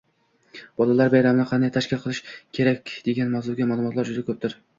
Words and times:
Bolalar 0.81 1.11
bayramini 1.13 1.45
qanday 1.51 1.73
tashkil 1.75 2.01
qilish 2.07 2.23
kerak, 2.61 2.95
degan 3.11 3.31
mavzuga 3.37 3.71
ma’lumotlar 3.75 4.11
juda 4.11 4.27
ko‘pdir. 4.33 4.59